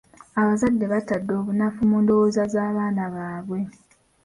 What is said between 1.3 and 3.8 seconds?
obunafu mu ndowooza z'abaana baabwe.